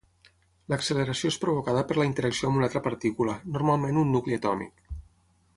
[0.71, 4.87] L'acceleració és provocada per la interacció amb una altra partícula, normalment un nucli atòmic.